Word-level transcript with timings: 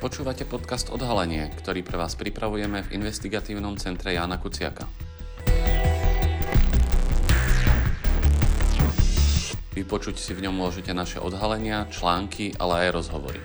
Počúvate 0.00 0.48
podcast 0.48 0.88
Odhalenie, 0.88 1.52
ktorý 1.60 1.84
pre 1.84 2.00
vás 2.00 2.16
pripravujeme 2.16 2.88
v 2.88 2.96
investigatívnom 2.96 3.76
centre 3.76 4.16
Jána 4.16 4.40
Kuciaka. 4.40 4.88
Vypočuť 9.76 10.16
si 10.16 10.32
v 10.32 10.48
ňom 10.48 10.56
môžete 10.56 10.96
naše 10.96 11.20
odhalenia, 11.20 11.84
články, 11.92 12.56
ale 12.56 12.88
aj 12.88 12.96
rozhovory. 12.96 13.44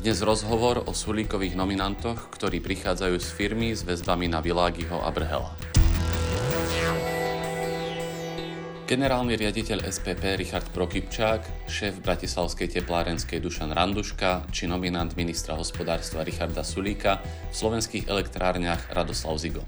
Dnes 0.00 0.16
rozhovor 0.24 0.88
o 0.88 0.96
Sulíkových 0.96 1.52
nominantoch, 1.52 2.32
ktorí 2.32 2.64
prichádzajú 2.64 3.20
z 3.20 3.28
firmy 3.28 3.76
s 3.76 3.84
väzbami 3.84 4.32
na 4.32 4.40
Világiho 4.40 5.04
a 5.04 5.12
Brhela. 5.12 5.52
Generálny 8.92 9.40
riaditeľ 9.40 9.88
SPP 9.88 10.36
Richard 10.36 10.68
Prokypčák, 10.68 11.64
šéf 11.64 12.04
Bratislavskej 12.04 12.76
teplárenskej 12.76 13.40
Dušan 13.40 13.72
Randuška 13.72 14.44
či 14.52 14.68
nominant 14.68 15.08
ministra 15.16 15.56
hospodárstva 15.56 16.20
Richarda 16.20 16.60
Sulíka 16.60 17.24
v 17.24 17.54
slovenských 17.56 18.12
elektrárniach 18.12 18.92
Radoslav 18.92 19.40
Zigo. 19.40 19.64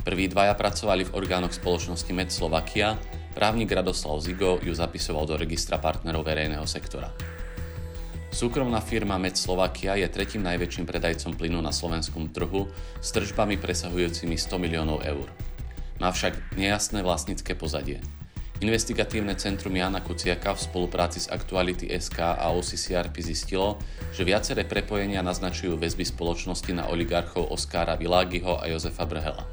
Prví 0.00 0.32
dvaja 0.32 0.56
pracovali 0.56 1.04
v 1.04 1.12
orgánoch 1.12 1.52
spoločnosti 1.52 2.08
Med 2.16 2.32
Slovakia, 2.32 2.96
právnik 3.36 3.68
Radoslav 3.68 4.16
Zigo 4.24 4.56
ju 4.64 4.72
zapisoval 4.72 5.28
do 5.28 5.36
registra 5.36 5.76
partnerov 5.76 6.24
verejného 6.24 6.64
sektora. 6.64 7.12
Súkromná 8.32 8.80
firma 8.80 9.20
Med 9.20 9.36
Slovakia 9.36 9.92
je 10.00 10.08
tretím 10.08 10.40
najväčším 10.48 10.88
predajcom 10.88 11.36
plynu 11.36 11.60
na 11.60 11.68
slovenskom 11.68 12.32
trhu 12.32 12.64
s 12.96 13.12
tržbami 13.12 13.60
presahujúcimi 13.60 14.40
100 14.40 14.56
miliónov 14.56 15.04
eur. 15.04 15.28
Má 16.00 16.08
však 16.08 16.56
nejasné 16.56 17.04
vlastnícke 17.04 17.52
pozadie– 17.52 18.00
Investigatívne 18.58 19.38
centrum 19.38 19.70
Jana 19.70 20.02
Kuciaka 20.02 20.50
v 20.50 20.58
spolupráci 20.58 21.22
s 21.22 21.30
Actuality 21.30 21.94
SK 21.94 22.42
a 22.42 22.50
OCCRP 22.50 23.22
zistilo, 23.22 23.78
že 24.10 24.26
viaceré 24.26 24.66
prepojenia 24.66 25.22
naznačujú 25.22 25.78
väzby 25.78 26.02
spoločnosti 26.02 26.74
na 26.74 26.90
oligarchov 26.90 27.54
Oskára 27.54 27.94
Világiho 27.94 28.58
a 28.58 28.66
Jozefa 28.66 29.06
Brhela. 29.06 29.46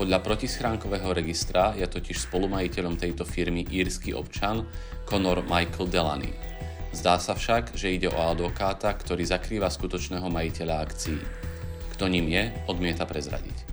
Podľa 0.00 0.24
protischránkového 0.24 1.12
registra 1.12 1.76
je 1.76 1.84
totiž 1.84 2.24
spolumajiteľom 2.32 2.96
tejto 2.96 3.28
firmy 3.28 3.68
írsky 3.68 4.16
občan 4.16 4.64
Conor 5.04 5.44
Michael 5.44 5.92
Delany. 5.92 6.32
Zdá 6.96 7.20
sa 7.20 7.36
však, 7.36 7.76
že 7.76 8.00
ide 8.00 8.08
o 8.08 8.16
advokáta, 8.16 8.96
ktorý 8.96 9.28
zakrýva 9.28 9.68
skutočného 9.68 10.32
majiteľa 10.32 10.74
akcií. 10.88 11.20
Kto 11.92 12.08
ním 12.08 12.32
je, 12.32 12.48
odmieta 12.64 13.04
prezradiť. 13.04 13.65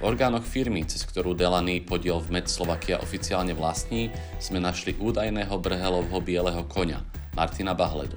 V 0.00 0.08
orgánoch 0.08 0.48
firmy, 0.48 0.80
cez 0.88 1.04
ktorú 1.04 1.36
Delany 1.36 1.84
podiel 1.84 2.24
v 2.24 2.40
Med 2.40 2.48
Slovakia 2.48 3.04
oficiálne 3.04 3.52
vlastní, 3.52 4.08
sme 4.40 4.56
našli 4.56 4.96
údajného 4.96 5.52
brhelovho 5.60 6.24
bieleho 6.24 6.64
konia, 6.72 7.04
Martina 7.36 7.76
Bahledu. 7.76 8.16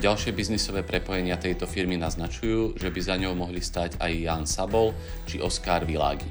Ďalšie 0.00 0.32
biznisové 0.32 0.80
prepojenia 0.80 1.36
tejto 1.36 1.68
firmy 1.68 2.00
naznačujú, 2.00 2.80
že 2.80 2.88
by 2.88 3.00
za 3.04 3.20
ňou 3.20 3.36
mohli 3.36 3.60
stať 3.60 4.00
aj 4.00 4.12
Jan 4.16 4.44
Sabol 4.48 4.96
či 5.28 5.44
Oskar 5.44 5.84
Világi. 5.84 6.24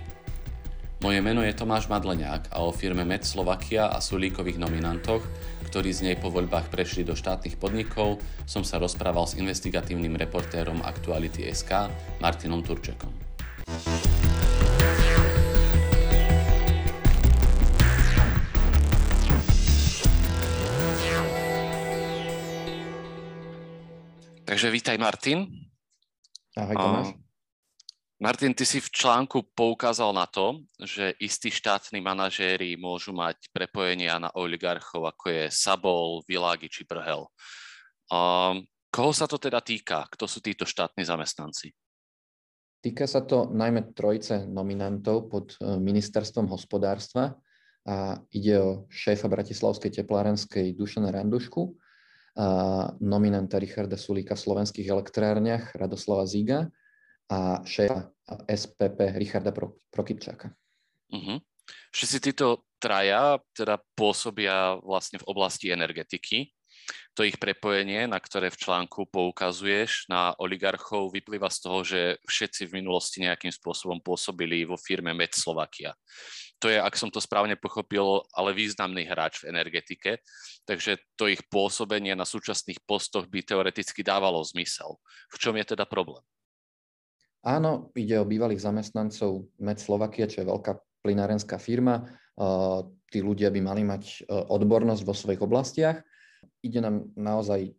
Moje 1.06 1.22
meno 1.22 1.46
je 1.46 1.54
Tomáš 1.54 1.86
Madleniak 1.86 2.50
a 2.50 2.66
o 2.66 2.74
firme 2.74 3.06
Med 3.06 3.22
Slovakia 3.22 3.94
a 3.94 4.02
Sulíkových 4.02 4.58
nominantoch, 4.58 5.22
ktorí 5.70 5.94
z 5.94 6.02
nej 6.02 6.16
po 6.18 6.34
voľbách 6.34 6.74
prešli 6.74 7.06
do 7.06 7.14
štátnych 7.14 7.62
podnikov, 7.62 8.18
som 8.50 8.66
sa 8.66 8.82
rozprával 8.82 9.30
s 9.30 9.38
investigatívnym 9.38 10.18
reportérom 10.18 10.82
Aktuality 10.82 11.46
SK 11.46 11.94
Martinom 12.18 12.66
Turčekom. 12.66 13.29
Takže 24.60 24.76
vítaj 24.76 25.00
Martin. 25.00 25.48
Ahoj 26.60 26.76
Tomáš. 26.76 27.16
Uh, 27.16 27.24
Martin, 28.20 28.52
ty 28.52 28.68
si 28.68 28.84
v 28.84 28.92
článku 28.92 29.56
poukázal 29.56 30.12
na 30.12 30.28
to, 30.28 30.68
že 30.84 31.16
istí 31.16 31.48
štátni 31.48 32.04
manažéri 32.04 32.76
môžu 32.76 33.16
mať 33.16 33.40
prepojenia 33.56 34.20
na 34.20 34.28
oligarchov, 34.36 35.08
ako 35.08 35.32
je 35.32 35.44
Sabol, 35.48 36.28
Világi 36.28 36.68
či 36.68 36.84
Brhel. 36.84 37.24
Uh, 38.12 38.60
koho 38.92 39.16
sa 39.16 39.32
to 39.32 39.40
teda 39.40 39.64
týka? 39.64 40.04
Kto 40.12 40.28
sú 40.28 40.44
títo 40.44 40.68
štátni 40.68 41.08
zamestnanci? 41.08 41.72
Týka 42.84 43.08
sa 43.08 43.24
to 43.24 43.48
najmä 43.56 43.96
trojce 43.96 44.44
nominantov 44.44 45.32
pod 45.32 45.56
e, 45.56 45.80
ministerstvom 45.80 46.52
hospodárstva 46.52 47.40
a 47.88 48.20
ide 48.36 48.60
o 48.60 48.84
šéfa 48.92 49.32
Bratislavskej 49.32 50.04
teplárenskej 50.04 50.76
Dušana 50.76 51.16
Randušku, 51.16 51.79
nominanta 53.04 53.60
Richarda 53.60 54.00
Sulíka 54.00 54.36
v 54.36 54.44
slovenských 54.48 54.88
elektrárniach 54.88 55.76
Radoslava 55.76 56.24
Ziga 56.24 56.72
a 57.30 57.62
šéfa 57.68 58.10
SPP 58.48 59.00
Richarda 59.20 59.52
Prokypčáka. 59.92 60.54
Uh-huh. 61.14 61.38
Všetci 61.94 62.18
títo 62.32 62.66
traja 62.80 63.38
teda 63.54 63.78
pôsobia 63.94 64.80
vlastne 64.82 65.20
v 65.20 65.28
oblasti 65.28 65.70
energetiky. 65.70 66.50
To 67.18 67.28
ich 67.28 67.42
prepojenie, 67.42 68.08
na 68.08 68.18
ktoré 68.18 68.54
v 68.54 68.60
článku 68.60 69.10
poukazuješ 69.12 70.08
na 70.08 70.32
oligarchov, 70.40 71.12
vyplýva 71.12 71.52
z 71.52 71.60
toho, 71.60 71.80
že 71.84 72.02
všetci 72.26 72.70
v 72.70 72.82
minulosti 72.84 73.24
nejakým 73.24 73.52
spôsobom 73.52 74.00
pôsobili 74.00 74.64
vo 74.64 74.80
firme 74.80 75.12
Med 75.12 75.36
Slovakia 75.36 75.96
to 76.60 76.68
je, 76.68 76.78
ak 76.78 76.94
som 77.00 77.08
to 77.08 77.24
správne 77.24 77.56
pochopil, 77.56 78.28
ale 78.36 78.52
významný 78.52 79.08
hráč 79.08 79.42
v 79.42 79.56
energetike, 79.56 80.20
takže 80.68 81.00
to 81.16 81.32
ich 81.32 81.40
pôsobenie 81.48 82.14
na 82.14 82.28
súčasných 82.28 82.84
postoch 82.84 83.32
by 83.32 83.40
teoreticky 83.42 84.04
dávalo 84.04 84.44
zmysel. 84.44 85.00
V 85.32 85.40
čom 85.40 85.56
je 85.56 85.74
teda 85.74 85.88
problém? 85.88 86.22
Áno, 87.48 87.96
ide 87.96 88.20
o 88.20 88.28
bývalých 88.28 88.60
zamestnancov 88.60 89.48
Med 89.64 89.80
Slovakia, 89.80 90.28
čo 90.28 90.44
je 90.44 90.52
veľká 90.52 91.00
plinárenská 91.00 91.56
firma. 91.56 92.04
Tí 93.08 93.24
ľudia 93.24 93.48
by 93.48 93.60
mali 93.64 93.88
mať 93.88 94.28
odbornosť 94.28 95.02
vo 95.08 95.16
svojich 95.16 95.40
oblastiach. 95.40 96.04
Ide 96.66 96.80
nám 96.84 96.96
naozaj 97.16 97.74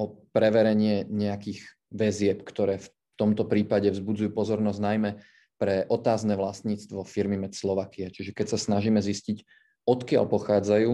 o 0.00 0.26
preverenie 0.32 1.06
nejakých 1.06 1.62
väzieb, 1.92 2.42
ktoré 2.42 2.82
v 2.82 2.88
tomto 3.14 3.46
prípade 3.46 3.90
vzbudzujú 3.92 4.34
pozornosť 4.34 4.80
najmä 4.82 5.10
pre 5.54 5.86
otázne 5.86 6.34
vlastníctvo 6.34 7.06
firmy 7.06 7.38
Med 7.38 7.54
Slovakia. 7.54 8.10
Čiže 8.10 8.34
keď 8.34 8.46
sa 8.54 8.58
snažíme 8.58 8.98
zistiť, 8.98 9.46
odkiaľ 9.86 10.26
pochádzajú 10.26 10.90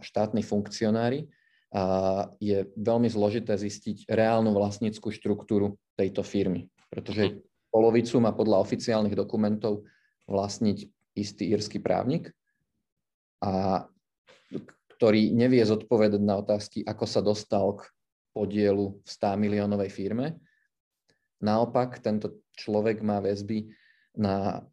štátni 0.00 0.40
funkcionári, 0.40 1.28
je 2.40 2.58
veľmi 2.72 3.12
zložité 3.12 3.60
zistiť 3.60 4.08
reálnu 4.08 4.56
vlastníckú 4.56 5.12
štruktúru 5.12 5.76
tejto 6.00 6.24
firmy, 6.24 6.72
pretože 6.88 7.28
mhm. 7.28 7.34
polovicu 7.68 8.16
má 8.24 8.32
podľa 8.32 8.64
oficiálnych 8.64 9.12
dokumentov 9.12 9.84
vlastniť 10.24 10.88
istý 11.12 11.52
írsky 11.52 11.82
právnik, 11.82 12.32
a 13.38 13.86
ktorý 14.98 15.30
nevie 15.30 15.62
zodpovedať 15.62 16.18
na 16.18 16.42
otázky, 16.42 16.82
ako 16.82 17.04
sa 17.06 17.22
dostal 17.22 17.78
k 17.78 17.86
podielu 18.34 18.98
v 18.98 19.08
100 19.08 19.38
miliónovej 19.38 19.94
firme. 19.94 20.42
Naopak, 21.38 22.02
tento 22.02 22.42
človek 22.58 22.98
má 23.06 23.22
väzby 23.22 23.70
na 24.18 24.66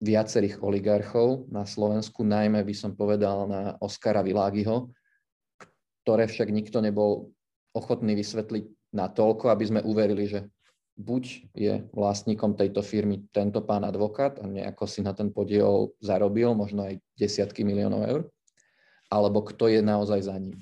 viacerých 0.00 0.64
oligarchov 0.64 1.52
na 1.52 1.68
Slovensku, 1.68 2.24
najmä 2.24 2.64
by 2.64 2.72
som 2.72 2.96
povedal 2.96 3.44
na 3.44 3.76
Oskara 3.84 4.24
Világiho, 4.24 4.88
ktoré 6.00 6.24
však 6.24 6.48
nikto 6.48 6.80
nebol 6.80 7.28
ochotný 7.76 8.16
vysvetliť 8.16 8.96
na 8.96 9.12
toľko, 9.12 9.52
aby 9.52 9.64
sme 9.68 9.80
uverili, 9.84 10.24
že 10.24 10.48
buď 10.96 11.24
je 11.52 11.84
vlastníkom 11.92 12.56
tejto 12.56 12.80
firmy 12.80 13.28
tento 13.36 13.60
pán 13.60 13.84
advokát 13.84 14.40
a 14.40 14.48
nejako 14.48 14.88
si 14.88 15.04
na 15.04 15.12
ten 15.12 15.28
podiel 15.28 15.92
zarobil, 16.00 16.56
možno 16.56 16.88
aj 16.88 16.96
desiatky 17.20 17.68
miliónov 17.68 18.08
eur, 18.08 18.22
alebo 19.08 19.44
kto 19.44 19.72
je 19.72 19.80
naozaj 19.80 20.28
za 20.28 20.36
ním. 20.36 20.56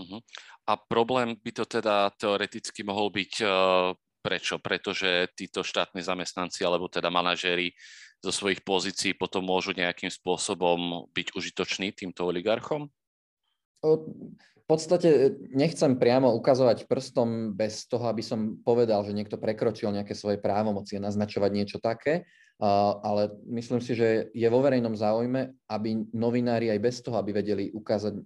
Uh-huh. 0.00 0.20
A 0.66 0.80
problém 0.80 1.36
by 1.38 1.50
to 1.52 1.64
teda 1.68 2.10
teoreticky 2.18 2.82
mohol 2.82 3.12
byť 3.12 3.32
uh, 3.44 3.94
Prečo? 4.24 4.56
Pretože 4.56 5.28
títo 5.36 5.60
štátni 5.60 6.00
zamestnanci 6.00 6.64
alebo 6.64 6.88
teda 6.88 7.12
manažéri 7.12 7.76
zo 8.24 8.32
svojich 8.32 8.64
pozícií 8.64 9.12
potom 9.12 9.44
môžu 9.44 9.76
nejakým 9.76 10.08
spôsobom 10.08 11.04
byť 11.12 11.36
užitoční 11.36 11.92
týmto 11.92 12.24
oligarchom? 12.24 12.88
V 14.64 14.72
podstate 14.72 15.36
nechcem 15.52 16.00
priamo 16.00 16.32
ukazovať 16.40 16.88
prstom 16.88 17.52
bez 17.52 17.84
toho, 17.84 18.08
aby 18.08 18.24
som 18.24 18.56
povedal, 18.64 19.04
že 19.04 19.12
niekto 19.12 19.36
prekročil 19.36 19.92
nejaké 19.92 20.16
svoje 20.16 20.40
právomoci 20.40 20.96
a 20.96 21.04
naznačovať 21.04 21.50
niečo 21.52 21.78
také, 21.84 22.24
ale 23.04 23.28
myslím 23.44 23.84
si, 23.84 23.92
že 23.92 24.32
je 24.32 24.48
vo 24.48 24.64
verejnom 24.64 24.96
záujme, 24.96 25.52
aby 25.68 26.08
novinári 26.16 26.72
aj 26.72 26.80
bez 26.80 26.96
toho, 27.04 27.20
aby 27.20 27.36
vedeli 27.36 27.68
ukázať 27.76 28.24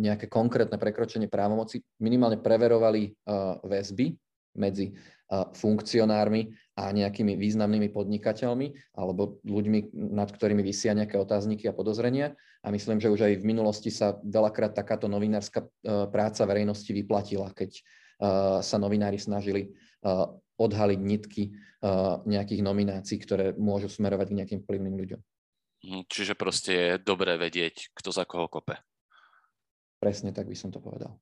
nejaké 0.00 0.32
konkrétne 0.32 0.80
prekročenie 0.80 1.28
právomoci, 1.28 1.84
minimálne 2.00 2.40
preverovali 2.40 3.12
väzby 3.60 4.16
medzi 4.56 4.96
funkcionármi 5.30 6.54
a 6.78 6.94
nejakými 6.94 7.34
významnými 7.34 7.90
podnikateľmi 7.90 8.94
alebo 8.94 9.42
ľuďmi, 9.42 9.90
nad 10.14 10.30
ktorými 10.30 10.62
vysia 10.62 10.94
nejaké 10.94 11.18
otázniky 11.18 11.66
a 11.66 11.74
podozrenia. 11.74 12.38
A 12.62 12.70
myslím, 12.70 13.02
že 13.02 13.10
už 13.10 13.26
aj 13.26 13.42
v 13.42 13.48
minulosti 13.48 13.90
sa 13.90 14.14
veľakrát 14.22 14.74
takáto 14.74 15.10
novinárska 15.10 15.66
práca 16.10 16.42
verejnosti 16.46 16.90
vyplatila, 16.90 17.50
keď 17.50 17.74
sa 18.62 18.76
novinári 18.78 19.18
snažili 19.18 19.74
odhaliť 20.56 21.00
nitky 21.02 21.50
nejakých 22.26 22.62
nominácií, 22.62 23.18
ktoré 23.18 23.52
môžu 23.58 23.90
smerovať 23.90 24.30
k 24.30 24.36
nejakým 24.42 24.60
vplyvným 24.62 24.94
ľuďom. 24.94 25.20
Mhm, 25.86 26.02
čiže 26.06 26.38
proste 26.38 26.72
je 26.72 27.02
dobré 27.02 27.34
vedieť, 27.34 27.90
kto 27.98 28.14
za 28.14 28.24
koho 28.26 28.46
kope. 28.46 28.78
Presne 29.98 30.30
tak 30.30 30.46
by 30.46 30.56
som 30.56 30.70
to 30.70 30.78
povedal. 30.78 31.18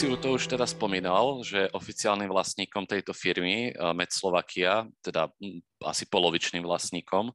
Si 0.00 0.08
to 0.08 0.32
už 0.32 0.48
teda 0.48 0.64
spomínal, 0.64 1.44
že 1.44 1.68
oficiálnym 1.76 2.32
vlastníkom 2.32 2.88
tejto 2.88 3.12
firmy 3.12 3.68
eh, 3.68 3.92
Med 3.92 4.08
Slovakia, 4.08 4.88
teda 5.04 5.28
hm, 5.36 5.60
asi 5.84 6.08
polovičným 6.08 6.64
vlastníkom, 6.64 7.28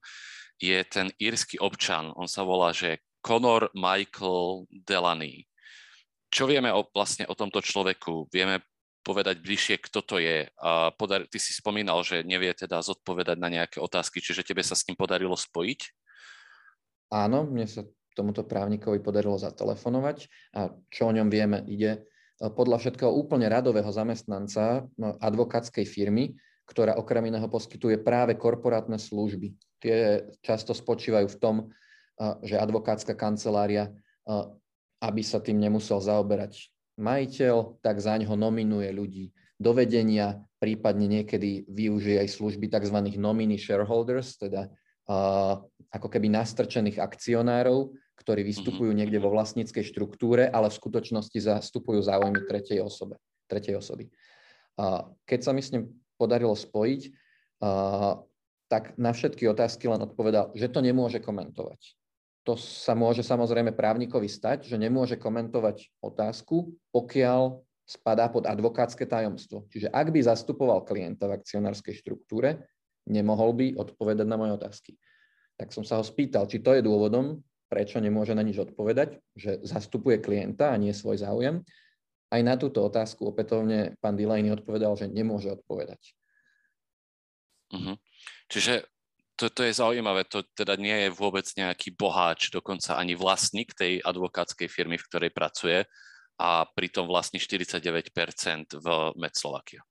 je 0.58 0.82
ten 0.90 1.14
írsky 1.22 1.62
občan. 1.62 2.10
On 2.18 2.26
sa 2.26 2.42
volá, 2.42 2.74
že 2.74 3.06
Conor 3.22 3.70
Michael 3.78 4.66
Delaney. 4.82 5.46
Čo 6.34 6.50
vieme 6.50 6.74
o, 6.74 6.90
vlastne 6.90 7.30
o 7.30 7.38
tomto 7.38 7.62
človeku? 7.62 8.34
Vieme 8.34 8.66
povedať 9.06 9.46
bližšie, 9.46 9.86
kto 9.86 10.02
to 10.02 10.18
je. 10.18 10.50
A 10.58 10.90
podar- 10.98 11.30
ty 11.30 11.38
si 11.38 11.54
spomínal, 11.54 12.02
že 12.02 12.26
nevie 12.26 12.50
teda 12.58 12.82
zodpovedať 12.82 13.38
na 13.38 13.54
nejaké 13.54 13.78
otázky, 13.78 14.26
čiže 14.26 14.42
tebe 14.42 14.66
sa 14.66 14.74
s 14.74 14.90
ním 14.90 14.98
podarilo 14.98 15.38
spojiť? 15.38 15.86
Áno, 17.14 17.46
mne 17.46 17.70
sa 17.70 17.86
tomuto 18.18 18.42
právnikovi 18.42 19.06
podarilo 19.06 19.38
zatelefonovať 19.38 20.18
a 20.58 20.74
čo 20.90 21.02
o 21.06 21.14
ňom 21.14 21.30
vieme, 21.30 21.62
ide 21.70 22.10
podľa 22.40 22.78
všetkého 22.84 23.12
úplne 23.12 23.48
radového 23.48 23.88
zamestnanca 23.88 24.84
no, 25.00 25.16
advokátskej 25.24 25.88
firmy, 25.88 26.36
ktorá 26.68 26.98
okrem 27.00 27.32
iného 27.32 27.48
poskytuje 27.48 28.02
práve 28.02 28.36
korporátne 28.36 29.00
služby. 29.00 29.54
Tie 29.80 30.26
často 30.44 30.76
spočívajú 30.76 31.28
v 31.32 31.40
tom, 31.40 31.56
e, 31.62 31.66
že 32.44 32.60
advokátska 32.60 33.16
kancelária, 33.16 33.88
e, 33.88 33.92
aby 35.00 35.22
sa 35.24 35.40
tým 35.40 35.62
nemusel 35.62 36.02
zaoberať 36.02 36.72
majiteľ, 37.00 37.80
tak 37.84 38.00
za 38.00 38.16
ňo 38.20 38.36
nominuje 38.36 38.90
ľudí 38.92 39.26
do 39.56 39.72
vedenia, 39.72 40.40
prípadne 40.60 41.08
niekedy 41.08 41.68
využije 41.68 42.24
aj 42.24 42.30
služby 42.31 42.68
tzv. 42.68 42.98
nominee 43.16 43.60
shareholders, 43.60 44.40
teda 44.40 44.72
ako 45.94 46.08
keby 46.10 46.34
nastrčených 46.34 46.98
akcionárov, 46.98 47.94
ktorí 48.20 48.42
mhm. 48.44 48.50
vystupujú 48.50 48.92
niekde 48.96 49.20
vo 49.20 49.32
vlastníckej 49.32 49.84
štruktúre, 49.84 50.48
ale 50.50 50.72
v 50.72 50.80
skutočnosti 50.80 51.36
zastupujú 51.36 52.00
záujmy 52.04 52.44
tretej, 52.48 52.82
osobe, 52.82 53.20
tretej 53.48 53.80
osoby. 53.80 54.10
Keď 55.24 55.40
sa 55.40 55.52
mi 55.56 55.64
s 55.64 55.72
ním 55.72 55.88
podarilo 56.20 56.56
spojiť, 56.56 57.02
tak 58.68 58.98
na 59.00 59.12
všetky 59.16 59.48
otázky 59.48 59.88
len 59.88 60.04
odpovedal, 60.04 60.52
že 60.58 60.68
to 60.68 60.84
nemôže 60.84 61.24
komentovať 61.24 61.80
to 62.46 62.54
sa 62.54 62.94
môže 62.94 63.26
samozrejme 63.26 63.74
právnikovi 63.74 64.30
stať, 64.30 64.70
že 64.70 64.78
nemôže 64.78 65.18
komentovať 65.18 65.90
otázku, 65.98 66.78
pokiaľ 66.94 67.58
spadá 67.90 68.30
pod 68.30 68.46
advokátske 68.46 69.02
tajomstvo. 69.10 69.66
Čiže 69.74 69.90
ak 69.90 70.14
by 70.14 70.22
zastupoval 70.22 70.86
klienta 70.86 71.26
v 71.26 71.42
akcionárskej 71.42 72.06
štruktúre, 72.06 72.62
nemohol 73.10 73.58
by 73.58 73.68
odpovedať 73.82 74.30
na 74.30 74.38
moje 74.38 74.62
otázky. 74.62 74.92
Tak 75.58 75.74
som 75.74 75.82
sa 75.82 75.98
ho 75.98 76.06
spýtal, 76.06 76.46
či 76.46 76.62
to 76.62 76.78
je 76.78 76.86
dôvodom, 76.86 77.42
prečo 77.75 78.00
nemôže 78.00 78.31
na 78.31 78.39
nič 78.39 78.56
odpovedať, 78.63 79.19
že 79.36 79.60
zastupuje 79.68 80.24
klienta 80.24 80.72
a 80.72 80.80
nie 80.80 80.95
svoj 80.95 81.19
záujem. 81.19 81.60
Aj 82.31 82.39
na 82.39 82.56
túto 82.56 82.80
otázku 82.88 83.27
opätovne 83.36 84.00
pán 84.00 84.16
Delaney 84.16 84.48
odpovedal, 84.56 84.95
že 84.95 85.12
nemôže 85.12 85.51
odpovedať. 85.51 86.16
Uh-huh. 87.75 88.00
Čiže 88.48 88.88
to, 89.36 89.51
to 89.51 89.68
je 89.68 89.75
zaujímavé, 89.75 90.24
to 90.24 90.48
teda 90.56 90.80
nie 90.80 90.95
je 91.06 91.10
vôbec 91.12 91.44
nejaký 91.60 91.92
boháč, 92.00 92.48
dokonca 92.48 92.95
ani 92.95 93.19
vlastník 93.19 93.75
tej 93.75 94.00
advokátskej 94.00 94.71
firmy, 94.71 94.95
v 94.95 95.07
ktorej 95.12 95.36
pracuje 95.36 95.83
a 96.39 96.63
pritom 96.63 97.12
vlastní 97.12 97.44
49% 97.44 98.16
v 98.80 98.88
Medslovakia. 99.19 99.83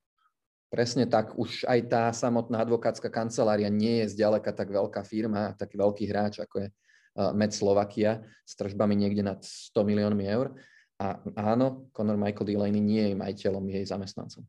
Presne 0.73 1.05
tak, 1.05 1.37
už 1.37 1.69
aj 1.69 1.81
tá 1.93 2.05
samotná 2.17 2.65
advokátska 2.65 3.13
kancelária 3.13 3.69
nie 3.69 4.01
je 4.03 4.17
zďaleka 4.17 4.57
tak 4.57 4.73
veľká 4.73 5.05
firma, 5.05 5.53
taký 5.61 5.77
veľký 5.77 6.05
hráč, 6.09 6.41
ako 6.41 6.65
je 6.65 6.69
Med 7.15 7.55
Slovakia 7.55 8.27
s 8.43 8.59
tržbami 8.59 8.99
niekde 8.99 9.23
nad 9.23 9.39
100 9.39 9.87
miliónmi 9.87 10.27
eur. 10.27 10.51
A 10.99 11.19
áno, 11.39 11.91
Conor 11.95 12.19
Michael 12.19 12.47
Delaney 12.55 12.83
nie 12.83 13.05
je 13.11 13.15
majiteľom, 13.19 13.67
jej 13.71 13.87
zamestnancom. 13.87 14.43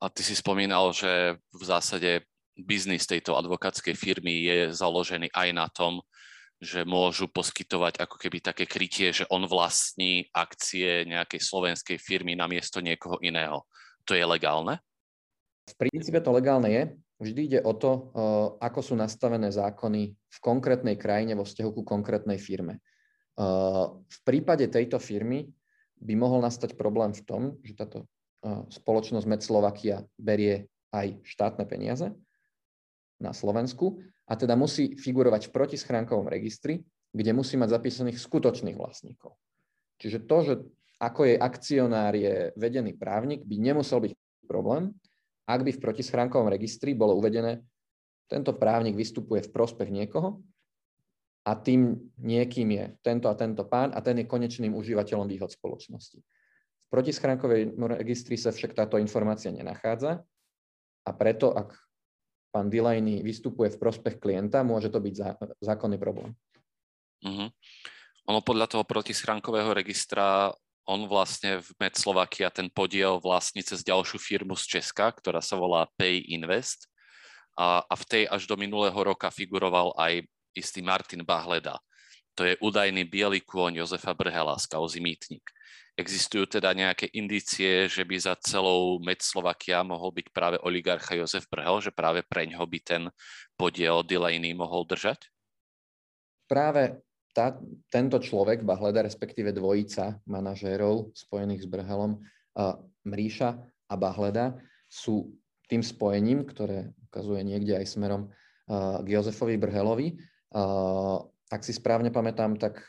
A 0.00 0.12
ty 0.12 0.20
si 0.20 0.36
spomínal, 0.36 0.92
že 0.92 1.40
v 1.52 1.64
zásade 1.64 2.28
biznis 2.54 3.08
tejto 3.08 3.34
advokátskej 3.34 3.96
firmy 3.96 4.44
je 4.46 4.58
založený 4.76 5.32
aj 5.32 5.48
na 5.56 5.66
tom, 5.72 6.04
že 6.60 6.86
môžu 6.86 7.28
poskytovať 7.28 8.00
ako 8.00 8.16
keby 8.16 8.38
také 8.40 8.64
krytie, 8.64 9.12
že 9.12 9.28
on 9.28 9.44
vlastní 9.44 10.28
akcie 10.32 11.04
nejakej 11.04 11.40
slovenskej 11.40 11.98
firmy 12.00 12.38
na 12.38 12.48
miesto 12.48 12.78
niekoho 12.80 13.20
iného. 13.20 13.66
To 14.08 14.16
je 14.16 14.24
legálne? 14.24 14.80
V 15.64 15.74
princípe 15.80 16.20
to 16.20 16.30
legálne 16.32 16.68
je. 16.68 16.82
Vždy 17.22 17.40
ide 17.46 17.60
o 17.64 17.72
to, 17.72 17.90
eh, 17.92 18.00
ako 18.60 18.80
sú 18.82 18.94
nastavené 18.98 19.48
zákony 19.48 20.02
v 20.12 20.38
konkrétnej 20.42 20.96
krajine 21.00 21.38
vo 21.38 21.46
vzťahu 21.46 21.70
ku 21.70 21.82
konkrétnej 21.86 22.36
firme. 22.36 22.78
Eh, 22.78 23.84
v 23.90 24.18
prípade 24.26 24.68
tejto 24.68 25.00
firmy 25.00 25.48
by 25.98 26.14
mohol 26.18 26.44
nastať 26.44 26.76
problém 26.76 27.16
v 27.16 27.22
tom, 27.24 27.42
že 27.64 27.74
táto 27.78 28.04
eh, 28.44 28.62
spoločnosť 28.68 29.24
Medslovakia 29.24 30.04
berie 30.20 30.68
aj 30.92 31.22
štátne 31.24 31.64
peniaze 31.64 32.12
na 33.18 33.32
Slovensku 33.32 34.04
a 34.28 34.36
teda 34.36 34.54
musí 34.54 34.94
figurovať 35.00 35.48
v 35.48 35.54
protischránkovom 35.54 36.28
registri, 36.28 36.84
kde 37.14 37.30
musí 37.32 37.54
mať 37.54 37.78
zapísaných 37.78 38.18
skutočných 38.20 38.76
vlastníkov. 38.76 39.38
Čiže 40.02 40.18
to, 40.26 40.36
že 40.42 40.54
ako 40.98 41.30
jej 41.30 41.38
akcionár 41.38 42.14
je 42.14 42.50
vedený 42.58 42.94
právnik, 42.98 43.46
by 43.46 43.56
nemusel 43.58 44.02
byť 44.02 44.12
problém, 44.46 44.94
ak 45.44 45.60
by 45.60 45.70
v 45.76 45.82
protischránkovom 45.82 46.48
registri 46.48 46.96
bolo 46.96 47.16
uvedené, 47.16 47.60
tento 48.28 48.56
právnik 48.56 48.96
vystupuje 48.96 49.44
v 49.44 49.52
prospech 49.52 49.92
niekoho 49.92 50.40
a 51.44 51.52
tým 51.52 52.00
niekým 52.16 52.68
je 52.72 52.84
tento 53.04 53.28
a 53.28 53.36
tento 53.36 53.68
pán 53.68 53.92
a 53.92 54.00
ten 54.00 54.16
je 54.16 54.24
konečným 54.24 54.72
užívateľom 54.72 55.28
výhod 55.28 55.52
spoločnosti. 55.52 56.24
V 56.24 56.88
protischránkovej 56.88 57.76
registri 58.00 58.40
sa 58.40 58.48
však 58.48 58.72
táto 58.72 58.96
informácia 58.96 59.52
nenachádza 59.52 60.24
a 61.04 61.10
preto, 61.12 61.52
ak 61.52 61.76
pán 62.48 62.72
Delaney 62.72 63.20
vystupuje 63.20 63.68
v 63.76 63.80
prospech 63.82 64.16
klienta, 64.16 64.64
môže 64.64 64.88
to 64.88 65.02
byť 65.02 65.14
zá, 65.18 65.36
zákonný 65.60 66.00
problém. 66.00 66.32
Uh-huh. 67.20 67.52
Ono 68.32 68.40
podľa 68.40 68.70
toho 68.72 68.84
protischránkového 68.88 69.76
registra, 69.76 70.48
on 70.84 71.08
vlastne 71.08 71.64
v 71.64 71.68
Med 71.80 71.96
Slovakia 71.96 72.52
ten 72.52 72.68
podiel 72.68 73.16
vlastní 73.20 73.64
cez 73.64 73.80
ďalšiu 73.80 74.20
firmu 74.20 74.52
z 74.56 74.78
Česka, 74.78 75.08
ktorá 75.12 75.40
sa 75.40 75.56
volá 75.56 75.88
Pay 75.96 76.28
Invest. 76.32 76.88
A, 77.56 77.80
a 77.86 77.94
v 77.94 78.04
tej 78.04 78.24
až 78.28 78.44
do 78.44 78.58
minulého 78.58 78.96
roka 78.96 79.30
figuroval 79.32 79.96
aj 79.96 80.26
istý 80.52 80.84
Martin 80.84 81.24
Bahleda. 81.24 81.80
To 82.34 82.42
je 82.42 82.58
údajný 82.58 83.06
biely 83.06 83.46
kôň 83.46 83.78
Jozefa 83.78 84.10
Brhela 84.10 84.58
z 84.58 84.66
kauzy 84.66 84.98
Mýtnik. 84.98 85.46
Existujú 85.94 86.58
teda 86.58 86.74
nejaké 86.74 87.06
indície, 87.14 87.86
že 87.86 88.02
by 88.02 88.16
za 88.18 88.34
celou 88.42 88.98
Med 88.98 89.22
Slovakia 89.22 89.86
mohol 89.86 90.10
byť 90.10 90.26
práve 90.34 90.56
oligarcha 90.66 91.14
Jozef 91.14 91.46
Brhel, 91.46 91.78
že 91.78 91.94
práve 91.94 92.26
preňho 92.26 92.66
by 92.66 92.78
ten 92.82 93.02
podiel 93.54 94.02
Delaney 94.02 94.58
mohol 94.58 94.82
držať? 94.90 95.30
Práve 96.50 96.98
tá, 97.34 97.58
tento 97.90 98.22
človek, 98.22 98.62
Bahleda, 98.62 99.02
respektíve 99.02 99.50
dvojica 99.50 100.22
manažérov 100.24 101.10
spojených 101.12 101.66
s 101.66 101.68
Brhelom, 101.68 102.22
uh, 102.22 102.78
Mríša 103.02 103.50
a 103.90 103.94
Bahleda, 103.98 104.54
sú 104.86 105.34
tým 105.66 105.82
spojením, 105.82 106.46
ktoré 106.46 106.94
ukazuje 107.10 107.42
niekde 107.42 107.74
aj 107.74 107.90
smerom 107.90 108.30
uh, 108.30 109.02
k 109.02 109.06
Jozefovi 109.18 109.58
Brhelovi. 109.58 110.14
Uh, 110.54 111.18
ak 111.50 111.66
si 111.66 111.74
správne 111.74 112.14
pamätám, 112.14 112.54
tak 112.54 112.80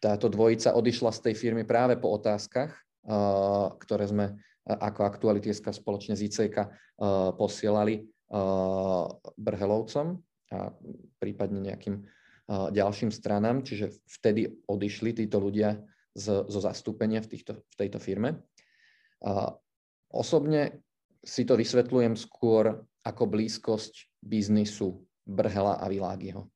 táto 0.00 0.28
dvojica 0.28 0.76
odišla 0.76 1.10
z 1.16 1.20
tej 1.28 1.34
firmy 1.36 1.68
práve 1.68 2.00
po 2.00 2.08
otázkach, 2.16 2.72
ktoré 3.84 4.04
sme 4.08 4.40
ako 4.64 5.04
aktualitieska 5.04 5.76
spoločne 5.76 6.16
z 6.16 6.24
ICK 6.24 6.56
posielali 7.36 8.08
Brhelovcom 9.36 10.06
a 10.56 10.72
prípadne 11.20 11.60
nejakým 11.60 12.00
ďalším 12.50 13.14
stranám, 13.14 13.62
čiže 13.62 13.94
vtedy 14.18 14.50
odišli 14.66 15.14
títo 15.14 15.38
ľudia 15.38 15.78
z, 16.18 16.50
zo 16.50 16.60
zastúpenia 16.60 17.22
v, 17.22 17.30
týchto, 17.30 17.62
v 17.62 17.74
tejto 17.78 18.02
firme. 18.02 18.42
Osobne 20.10 20.82
si 21.22 21.46
to 21.46 21.54
vysvetľujem 21.54 22.18
skôr 22.18 22.82
ako 23.06 23.24
blízkosť 23.30 24.18
biznisu 24.18 24.98
Brhela 25.22 25.78
a 25.78 25.86
Világiho. 25.86 26.50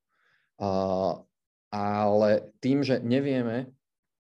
ale 1.71 2.31
tým, 2.59 2.83
že 2.83 2.99
nevieme 2.99 3.71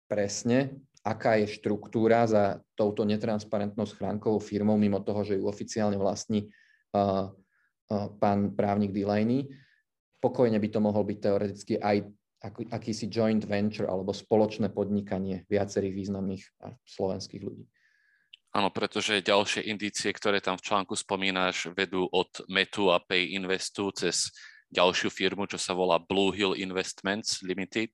presne, 0.05 0.85
aká 1.05 1.37
je 1.41 1.49
štruktúra 1.49 2.25
za 2.25 2.61
touto 2.73 3.05
netransparentnou 3.05 3.85
schránkovou 3.85 4.41
firmou, 4.41 4.77
mimo 4.77 5.01
toho, 5.01 5.21
že 5.21 5.37
ju 5.37 5.45
oficiálne 5.45 5.97
vlastní 6.01 6.49
uh, 6.97 7.29
uh, 7.29 8.07
pán 8.17 8.57
právnik 8.57 8.89
Delaney, 8.89 9.45
pokojne 10.25 10.57
by 10.57 10.69
to 10.73 10.79
mohol 10.81 11.05
byť 11.05 11.17
teoreticky 11.21 11.73
aj 11.77 12.09
aký, 12.41 12.65
akýsi 12.73 13.05
joint 13.05 13.45
venture 13.45 13.85
alebo 13.85 14.09
spoločné 14.09 14.73
podnikanie 14.73 15.45
viacerých 15.45 15.93
významných 15.93 16.43
slovenských 16.81 17.45
ľudí. 17.45 17.69
Áno, 18.55 18.71
pretože 18.71 19.19
ďalšie 19.21 19.67
indície, 19.67 20.09
ktoré 20.09 20.41
tam 20.41 20.55
v 20.57 20.65
článku 20.65 20.95
spomínaš, 20.95 21.69
vedú 21.75 22.07
od 22.09 22.31
Metu 22.47 22.87
a 22.89 23.03
Pay 23.03 23.35
Investu 23.35 23.91
cez 23.91 24.31
ďalšiu 24.71 25.11
firmu, 25.11 25.43
čo 25.45 25.59
sa 25.59 25.75
volá 25.75 25.99
Blue 25.99 26.31
Hill 26.31 26.55
Investments 26.55 27.43
Limited, 27.43 27.91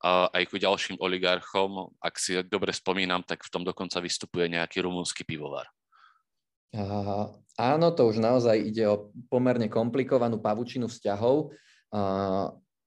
a 0.00 0.32
aj 0.32 0.48
ku 0.48 0.56
ďalším 0.56 0.96
oligarchom. 0.96 1.92
Ak 2.00 2.16
si 2.16 2.32
dobre 2.48 2.72
spomínam, 2.72 3.20
tak 3.20 3.44
v 3.44 3.52
tom 3.52 3.60
dokonca 3.60 4.00
vystupuje 4.00 4.48
nejaký 4.48 4.80
rumúnsky 4.80 5.28
pivovar. 5.28 5.68
Uh, 6.70 7.34
áno, 7.58 7.90
to 7.90 8.06
už 8.06 8.22
naozaj 8.22 8.56
ide 8.58 8.86
o 8.86 9.10
pomerne 9.26 9.66
komplikovanú 9.66 10.38
pavučinu 10.38 10.86
vzťahov. 10.86 11.50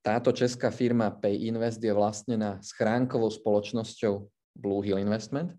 Táto 0.04 0.36
česká 0.36 0.72
firma 0.72 1.12
Pay 1.12 1.48
Invest 1.48 1.80
je 1.84 1.92
vlastnená 1.92 2.60
schránkovou 2.64 3.32
spoločnosťou 3.32 4.14
Blue 4.56 4.84
Hill 4.84 5.00
Investment. 5.00 5.56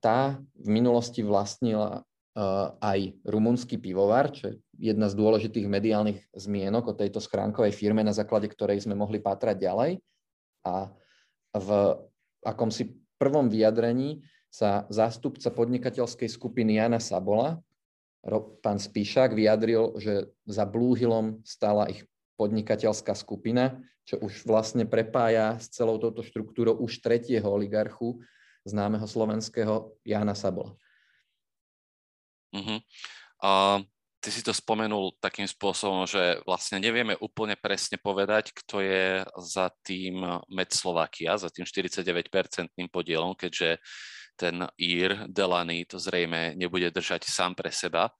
Tá 0.00 0.40
v 0.56 0.68
minulosti 0.68 1.20
vlastnila 1.20 2.04
aj 2.80 3.12
rumunský 3.28 3.76
pivovar, 3.76 4.32
čo 4.32 4.52
je 4.52 4.54
jedna 4.80 5.12
z 5.12 5.14
dôležitých 5.20 5.68
mediálnych 5.68 6.20
zmienok 6.32 6.92
o 6.92 6.96
tejto 6.96 7.20
schránkovej 7.20 7.76
firme, 7.76 8.00
na 8.00 8.16
základe 8.16 8.48
ktorej 8.48 8.80
sme 8.80 8.96
mohli 8.96 9.20
pátrať 9.20 9.60
ďalej. 9.60 10.00
A 10.64 10.88
v 11.52 11.68
akomsi 12.40 12.96
prvom 13.20 13.52
vyjadrení 13.52 14.24
sa 14.52 14.84
zástupca 14.92 15.48
podnikateľskej 15.48 16.28
skupiny 16.28 16.76
Jana 16.76 17.00
Sabola, 17.00 17.56
pán 18.60 18.76
Spíšak, 18.76 19.32
vyjadril, 19.32 19.96
že 19.96 20.28
za 20.44 20.68
Blue 20.68 20.92
Hillom 20.92 21.40
stala 21.42 21.88
ich 21.88 22.04
podnikateľská 22.36 23.16
skupina, 23.16 23.80
čo 24.04 24.20
už 24.20 24.44
vlastne 24.44 24.84
prepája 24.84 25.56
s 25.56 25.72
celou 25.72 25.96
touto 25.96 26.20
štruktúrou 26.20 26.76
už 26.84 27.00
tretieho 27.00 27.48
oligarchu, 27.48 28.20
známeho 28.68 29.08
slovenského 29.08 29.96
Jana 30.04 30.36
Sabola. 30.36 30.76
Uh-huh. 32.52 32.78
Uh, 33.40 33.80
ty 34.20 34.30
si 34.30 34.44
to 34.44 34.54
spomenul 34.54 35.16
takým 35.18 35.48
spôsobom, 35.48 36.04
že 36.06 36.38
vlastne 36.46 36.78
nevieme 36.78 37.16
úplne 37.18 37.56
presne 37.58 37.98
povedať, 37.98 38.54
kto 38.54 38.84
je 38.84 39.24
za 39.40 39.72
tým 39.82 40.22
Med 40.46 40.70
Slovakia, 40.70 41.40
za 41.40 41.50
tým 41.50 41.66
49-percentným 41.66 42.86
podielom, 42.86 43.34
keďže 43.34 43.82
ten 44.42 44.66
Ír 44.74 45.30
Delany 45.30 45.86
to 45.86 46.02
zrejme 46.02 46.58
nebude 46.58 46.90
držať 46.90 47.30
sám 47.30 47.54
pre 47.54 47.70
seba 47.70 48.10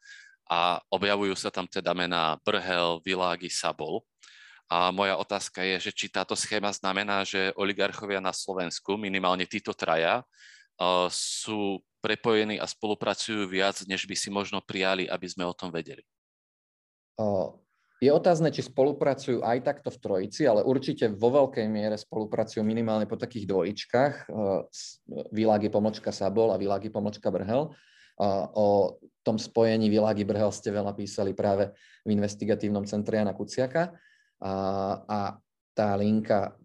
a 0.47 0.79
objavujú 0.87 1.35
sa 1.35 1.51
tam 1.51 1.67
teda 1.67 1.91
mená 1.91 2.39
Brhel, 2.47 3.03
Világi, 3.03 3.51
Sabol. 3.51 4.07
A 4.71 4.95
moja 4.95 5.19
otázka 5.19 5.67
je, 5.67 5.91
že 5.91 5.93
či 5.93 6.07
táto 6.09 6.39
schéma 6.39 6.71
znamená, 6.71 7.27
že 7.27 7.53
oligarchovia 7.59 8.23
na 8.23 8.31
Slovensku, 8.31 8.95
minimálne 8.95 9.45
títo 9.45 9.75
traja, 9.75 10.23
sú 11.11 11.83
prepojení 12.01 12.57
a 12.57 12.65
spolupracujú 12.65 13.45
viac, 13.51 13.83
než 13.85 14.07
by 14.09 14.17
si 14.17 14.33
možno 14.33 14.63
prijali, 14.65 15.11
aby 15.11 15.27
sme 15.29 15.45
o 15.45 15.53
tom 15.53 15.69
vedeli. 15.69 16.07
Je 18.03 18.11
otázne, 18.11 18.51
či 18.51 18.67
spolupracujú 18.67 19.47
aj 19.47 19.63
takto 19.63 19.87
v 19.95 20.01
trojici, 20.03 20.43
ale 20.43 20.67
určite 20.67 21.07
vo 21.07 21.31
veľkej 21.31 21.71
miere 21.71 21.95
spolupracujú 21.95 22.59
minimálne 22.67 23.07
po 23.07 23.15
takých 23.15 23.47
dvojičkách. 23.47 24.27
Világi 25.31 25.71
pomočka 25.71 26.11
Sabol 26.11 26.51
a 26.51 26.59
Világi 26.59 26.91
pomočka 26.91 27.31
Brhel. 27.31 27.71
O 28.59 28.99
tom 29.23 29.39
spojení 29.39 29.87
Világi 29.87 30.27
Brhel 30.27 30.51
ste 30.51 30.75
veľa 30.75 30.99
písali 30.99 31.31
práve 31.31 31.71
v 32.03 32.11
investigatívnom 32.11 32.83
centre 32.91 33.23
Jana 33.23 33.39
Kuciaka. 33.39 33.95
A, 34.43 34.55
a 35.07 35.21
tá 35.71 35.95
linka 35.95 36.59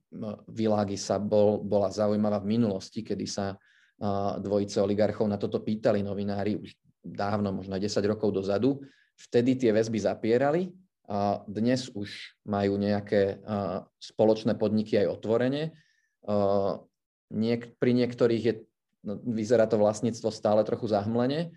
Világi 0.49 0.97
sa 0.97 1.21
bol, 1.21 1.61
bola 1.61 1.93
zaujímavá 1.93 2.41
v 2.41 2.57
minulosti, 2.57 3.05
kedy 3.05 3.29
sa 3.29 3.53
dvojice 4.41 4.81
oligarchov 4.81 5.29
na 5.29 5.37
toto 5.37 5.61
pýtali 5.61 6.01
novinári 6.01 6.57
už 6.57 6.73
dávno, 7.05 7.53
možno 7.53 7.77
10 7.77 7.93
rokov 8.09 8.33
dozadu. 8.33 8.81
Vtedy 9.17 9.53
tie 9.53 9.69
väzby 9.69 10.01
zapierali, 10.01 10.73
dnes 11.47 11.87
už 11.95 12.35
majú 12.43 12.75
nejaké 12.75 13.39
spoločné 13.99 14.59
podniky 14.59 14.99
aj 14.99 15.07
otvorene. 15.19 15.71
Pri 17.79 17.91
niektorých 17.95 18.43
je, 18.43 18.53
no, 19.07 19.15
vyzerá 19.23 19.67
to 19.71 19.79
vlastníctvo 19.79 20.27
stále 20.31 20.63
trochu 20.67 20.91
zahmlene, 20.91 21.55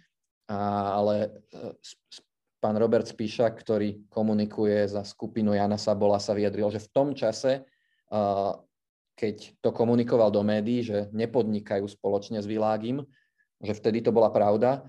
ale 0.51 1.31
e, 1.51 1.79
pán 2.59 2.75
Robert 2.75 3.07
Spíšak, 3.07 3.59
ktorý 3.63 4.07
komunikuje 4.11 4.87
za 4.91 5.07
skupinu 5.07 5.55
Jana 5.55 5.79
Sabola, 5.79 6.19
sa 6.19 6.35
vyjadril, 6.35 6.75
že 6.75 6.83
v 6.83 6.91
tom 6.91 7.09
čase, 7.15 7.63
keď 9.15 9.37
to 9.63 9.71
komunikoval 9.71 10.35
do 10.35 10.43
médií, 10.43 10.83
že 10.85 11.07
nepodnikajú 11.15 11.87
spoločne 11.87 12.43
s 12.43 12.51
Világim, 12.51 13.07
že 13.63 13.73
vtedy 13.73 14.03
to 14.05 14.11
bola 14.11 14.29
pravda, 14.29 14.85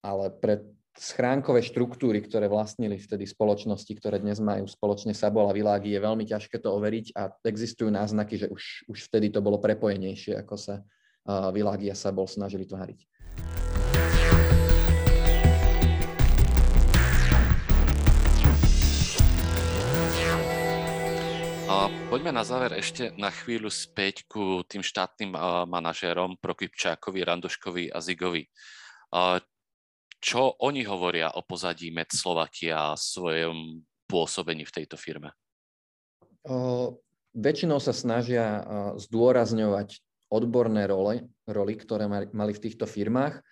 ale 0.00 0.30
pre 0.32 0.62
schránkové 0.92 1.64
štruktúry, 1.64 2.20
ktoré 2.20 2.52
vlastnili 2.52 3.00
vtedy 3.00 3.24
spoločnosti, 3.24 3.92
ktoré 3.96 4.20
dnes 4.20 4.44
majú 4.44 4.68
spoločne 4.68 5.16
Sabol 5.16 5.48
a 5.48 5.56
Világi, 5.56 5.96
je 5.96 6.04
veľmi 6.04 6.28
ťažké 6.28 6.60
to 6.60 6.68
overiť 6.76 7.16
a 7.16 7.32
existujú 7.48 7.88
náznaky, 7.88 8.36
že 8.36 8.46
už, 8.52 8.92
už 8.92 8.98
vtedy 9.08 9.32
to 9.32 9.40
bolo 9.40 9.56
prepojenejšie, 9.56 10.36
ako 10.36 10.54
sa 10.60 10.74
Világi 11.56 11.88
a 11.88 11.96
Sabol 11.96 12.28
snažili 12.28 12.68
tváriť. 12.68 13.08
Poďme 22.12 22.28
na 22.28 22.44
záver 22.44 22.76
ešte 22.76 23.08
na 23.16 23.32
chvíľu 23.32 23.72
späť 23.72 24.28
ku 24.28 24.60
tým 24.68 24.84
štátnym 24.84 25.32
uh, 25.32 25.64
manažérom 25.64 26.36
Prokypčákovi, 26.44 27.24
Randoškovi 27.24 27.88
a 27.88 28.04
Zigovi. 28.04 28.44
Uh, 29.08 29.40
čo 30.22 30.54
oni 30.62 30.86
hovoria 30.86 31.34
o 31.34 31.42
pozadí 31.42 31.90
Med 31.90 32.14
Slovakia 32.14 32.94
a 32.94 32.98
svojom 32.98 33.82
pôsobení 34.06 34.62
v 34.62 34.74
tejto 34.78 34.94
firme? 34.94 35.34
Uh, 36.46 36.94
väčšinou 37.34 37.82
sa 37.82 37.90
snažia 37.90 38.62
zdôrazňovať 39.02 39.98
odborné 40.30 40.86
role, 40.86 41.26
roli, 41.44 41.74
ktoré 41.74 42.06
mali 42.08 42.52
v 42.54 42.62
týchto 42.62 42.86
firmách. 42.86 43.42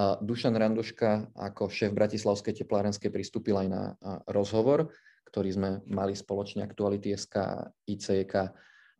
Dušan 0.00 0.56
Randuška 0.56 1.34
ako 1.36 1.68
šéf 1.68 1.92
Bratislavskej 1.92 2.64
teplárenskej 2.64 3.12
pristúpil 3.12 3.58
aj 3.58 3.68
na 3.68 3.82
rozhovor 4.30 4.88
ktorý 5.30 5.50
sme 5.54 5.70
mali 5.86 6.18
spoločne 6.18 6.66
Aktuality 6.66 7.14
SK 7.14 7.34
a 7.38 7.70
ICK 7.86 8.34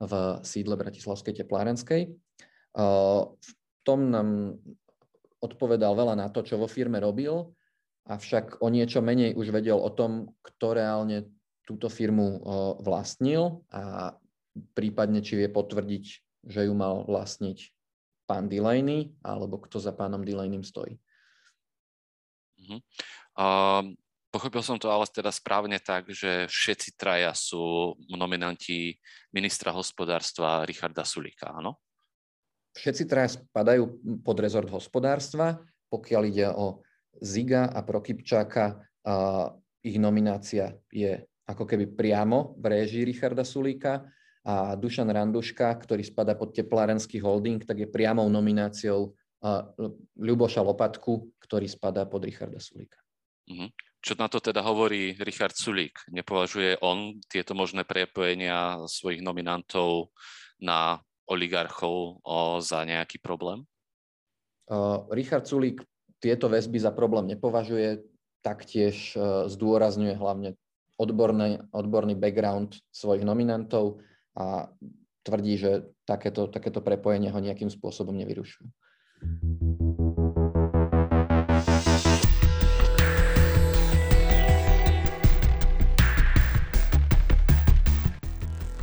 v 0.00 0.12
sídle 0.46 0.78
Bratislavskej 0.78 1.42
teplárenskej. 1.42 2.06
V 3.34 3.60
tom 3.82 4.00
nám 4.14 4.54
odpovedal 5.40 5.96
veľa 5.96 6.14
na 6.16 6.28
to, 6.28 6.44
čo 6.44 6.60
vo 6.60 6.68
firme 6.68 7.00
robil, 7.00 7.52
avšak 8.08 8.60
o 8.60 8.68
niečo 8.68 9.00
menej 9.00 9.36
už 9.36 9.52
vedel 9.52 9.76
o 9.80 9.90
tom, 9.92 10.36
kto 10.40 10.76
reálne 10.76 11.28
túto 11.64 11.88
firmu 11.88 12.44
vlastnil 12.80 13.64
a 13.72 14.12
prípadne 14.74 15.20
či 15.24 15.40
vie 15.40 15.48
potvrdiť, 15.48 16.04
že 16.48 16.60
ju 16.66 16.72
mal 16.76 17.04
vlastniť 17.08 17.58
pán 18.28 18.46
Delaney, 18.46 19.10
alebo 19.24 19.58
kto 19.62 19.80
za 19.80 19.92
pánom 19.96 20.22
Delaneym 20.22 20.62
stojí. 20.62 20.98
Uh-huh. 22.60 22.80
Um, 23.34 23.98
Pochopil 24.30 24.62
som 24.62 24.78
to 24.78 24.86
ale 24.86 25.10
teda 25.10 25.34
správne 25.34 25.82
tak, 25.82 26.06
že 26.14 26.46
všetci 26.46 26.94
traja 26.94 27.34
sú 27.34 27.98
nominanti 28.14 28.94
ministra 29.34 29.74
hospodárstva 29.74 30.62
Richarda 30.62 31.02
Sulíka, 31.02 31.50
áno? 31.50 31.82
Všetci 32.80 33.04
traja 33.04 33.36
spadajú 33.36 34.00
pod 34.24 34.36
rezort 34.40 34.72
hospodárstva. 34.72 35.60
Pokiaľ 35.92 36.22
ide 36.32 36.48
o 36.48 36.80
Ziga 37.20 37.68
a 37.68 37.84
Prokypčáka, 37.84 38.80
a 39.04 39.14
ich 39.84 40.00
nominácia 40.00 40.72
je 40.88 41.20
ako 41.44 41.68
keby 41.68 41.92
priamo 41.92 42.56
v 42.56 42.64
réžii 42.72 43.04
Richarda 43.04 43.44
Sulíka 43.44 44.08
a 44.44 44.72
Dušan 44.80 45.12
Randuška, 45.12 45.76
ktorý 45.76 46.00
spada 46.00 46.32
pod 46.36 46.56
teplárenský 46.56 47.20
holding, 47.20 47.60
tak 47.60 47.84
je 47.84 47.88
priamou 47.88 48.28
nomináciou 48.32 49.12
Ľuboša 50.16 50.64
Lopatku, 50.64 51.36
ktorý 51.40 51.68
spadá 51.68 52.08
pod 52.08 52.24
Richarda 52.24 52.60
Sulíka. 52.60 53.00
Uh-huh. 53.48 53.68
Čo 54.00 54.16
na 54.16 54.32
to 54.32 54.40
teda 54.40 54.64
hovorí 54.64 55.16
Richard 55.20 55.52
Sulík? 55.52 56.08
Nepovažuje 56.08 56.80
on 56.80 57.20
tieto 57.28 57.52
možné 57.52 57.84
prepojenia 57.84 58.80
svojich 58.88 59.20
nominantov 59.20 60.16
na 60.60 61.00
oligarchov 61.30 62.18
o, 62.20 62.58
za 62.58 62.82
nejaký 62.82 63.22
problém? 63.22 63.62
Uh, 64.66 65.06
Richard 65.14 65.46
Sulík 65.46 65.82
tieto 66.18 66.50
väzby 66.50 66.78
za 66.82 66.90
problém 66.90 67.30
nepovažuje, 67.30 68.02
taktiež 68.42 69.14
uh, 69.14 69.46
zdôrazňuje 69.46 70.14
hlavne 70.18 70.58
odborný, 71.00 71.64
odborný 71.72 72.18
background 72.18 72.76
svojich 72.92 73.24
nominantov 73.24 74.04
a 74.36 74.68
tvrdí, 75.24 75.56
že 75.56 75.70
takéto, 76.04 76.50
takéto 76.50 76.84
prepojenie 76.84 77.32
ho 77.32 77.40
nejakým 77.40 77.72
spôsobom 77.72 78.12
nevyrušujú. 78.20 78.68